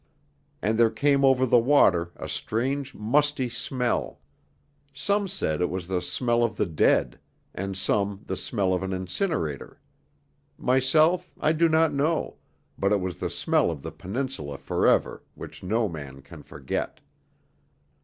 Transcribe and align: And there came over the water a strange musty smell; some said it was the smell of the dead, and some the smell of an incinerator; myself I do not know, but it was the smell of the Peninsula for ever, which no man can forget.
And 0.63 0.79
there 0.79 0.89
came 0.89 1.23
over 1.23 1.45
the 1.45 1.59
water 1.59 2.11
a 2.15 2.27
strange 2.27 2.95
musty 2.95 3.47
smell; 3.47 4.19
some 4.95 5.27
said 5.27 5.61
it 5.61 5.69
was 5.69 5.87
the 5.87 6.01
smell 6.01 6.43
of 6.43 6.55
the 6.57 6.65
dead, 6.65 7.19
and 7.53 7.77
some 7.77 8.23
the 8.25 8.35
smell 8.35 8.73
of 8.73 8.81
an 8.81 8.93
incinerator; 8.93 9.79
myself 10.57 11.31
I 11.39 11.51
do 11.51 11.69
not 11.69 11.93
know, 11.93 12.37
but 12.79 12.91
it 12.91 12.99
was 12.99 13.19
the 13.19 13.29
smell 13.29 13.69
of 13.69 13.83
the 13.83 13.91
Peninsula 13.91 14.57
for 14.57 14.87
ever, 14.87 15.21
which 15.35 15.61
no 15.61 15.87
man 15.87 16.23
can 16.23 16.41
forget. 16.41 16.99